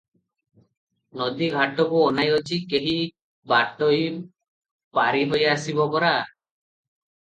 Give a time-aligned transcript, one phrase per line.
[1.19, 2.95] ନଦୀଘାଟକୁ ଅନାଇ ଅଛି; କେହି
[3.53, 3.99] ବାଟୋଇ
[4.99, 6.15] ପାରିହୋଇ ଆସିବ ପରା!